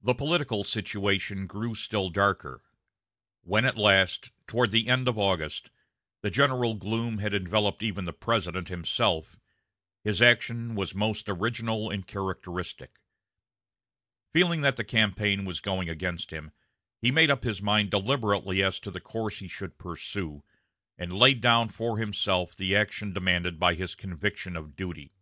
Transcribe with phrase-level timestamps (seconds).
[0.00, 2.64] The political situation grew still darker.
[3.42, 5.70] When at last, toward the end of August,
[6.22, 9.38] the general gloom had enveloped even the President himself,
[10.02, 13.02] his action was most original and characteristic.
[14.32, 16.50] Feeling that the campaign was going against him,
[17.02, 20.42] he made up his mind deliberately as to the course he should pursue,
[20.96, 25.12] and laid down for himself the action demanded by his conviction of duty.